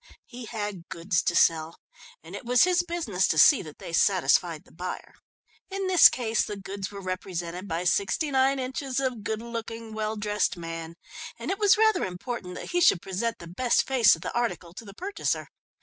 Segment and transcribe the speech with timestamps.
[0.25, 1.77] He had goods to sell,
[2.23, 5.13] and it was his business to see that they satisfied the buyer.
[5.69, 10.15] In this case the goods were represented by sixty nine inches of good looking, well
[10.15, 10.95] dressed man,
[11.37, 14.73] and it was rather important that he should present the best face of the article
[14.73, 15.49] to the purchaser.